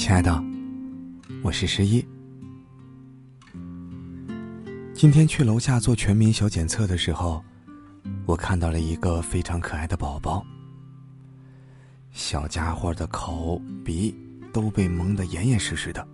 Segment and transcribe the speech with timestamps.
[0.00, 0.42] 亲爱的，
[1.42, 2.02] 我是十一。
[4.94, 7.44] 今天去楼下做全民小检测的时候，
[8.24, 10.42] 我看到了一个非常可爱的宝宝。
[12.12, 14.16] 小家伙的口鼻
[14.54, 16.08] 都被蒙得严严实实的，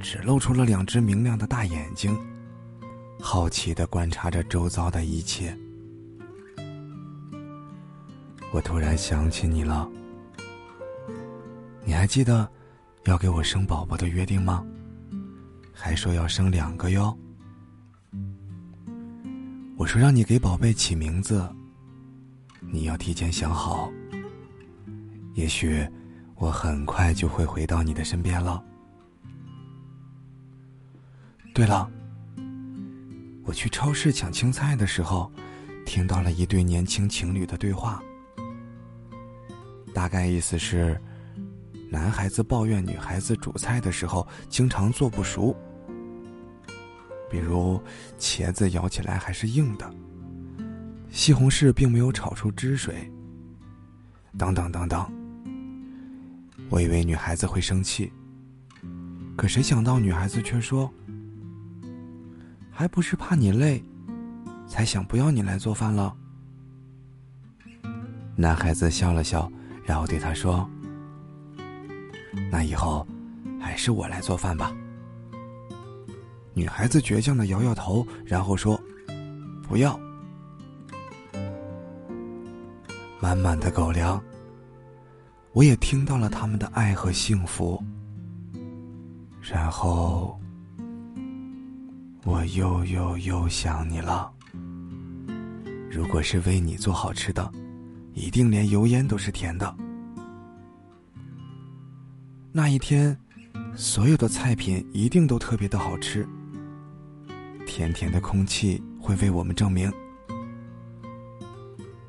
[0.00, 2.16] 只露出了两只明亮的大眼睛，
[3.20, 5.52] 好奇的观察着周遭的一切。
[8.52, 9.90] 我突然想起你了，
[11.84, 12.48] 你还记得
[13.08, 14.62] 要给我生宝宝的约定吗？
[15.72, 17.16] 还说要生两个哟。
[19.78, 21.48] 我说让你给宝贝起名字，
[22.60, 23.90] 你要提前想好。
[25.32, 25.88] 也许
[26.34, 28.62] 我很快就会回到你的身边了。
[31.54, 31.90] 对了，
[33.42, 35.32] 我去超市抢青菜的时候，
[35.86, 38.02] 听到了一对年轻情侣的对话。
[39.94, 41.00] 大概意思是，
[41.90, 45.56] 男孩子抱怨女孩子煮菜的时候经常做不熟，
[47.30, 47.80] 比如
[48.18, 49.90] 茄子咬起来还是硬的，
[51.10, 53.10] 西红柿并没有炒出汁水，
[54.36, 55.10] 等等等等。
[56.68, 58.12] 我以为女孩子会生气，
[59.36, 60.92] 可谁想到女孩子却说
[62.70, 63.82] ：“还不是怕你累，
[64.66, 66.14] 才想不要你来做饭了。”
[68.36, 69.50] 男孩子笑了笑。
[69.86, 70.68] 然后对她说
[72.50, 73.06] ：“那以后
[73.60, 74.74] 还是我来做饭吧。”
[76.54, 78.80] 女孩子倔强的摇摇头，然后说
[79.68, 79.98] ：“不要。”
[83.20, 84.22] 满满的狗粮，
[85.52, 87.82] 我也听到了他们的爱和幸福。
[89.40, 90.38] 然后，
[92.24, 94.32] 我又又又想你了。
[95.90, 97.52] 如果是为你做好吃的。
[98.14, 99.76] 一定连油烟都是甜的。
[102.50, 103.16] 那一天，
[103.76, 106.26] 所有的菜品一定都特别的好吃。
[107.66, 109.92] 甜甜的空气会为我们证明。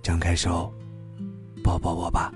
[0.01, 0.73] 张开手，
[1.63, 2.33] 抱抱我吧。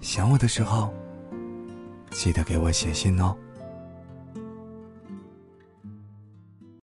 [0.00, 0.92] 想我的时候，
[2.10, 3.36] 记得给我写信哦。